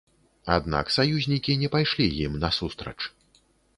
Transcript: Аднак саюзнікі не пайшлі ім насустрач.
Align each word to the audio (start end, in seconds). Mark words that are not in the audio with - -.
Аднак 0.53 0.85
саюзнікі 0.95 1.57
не 1.65 1.69
пайшлі 1.75 2.07
ім 2.29 2.33
насустрач. 2.45 2.99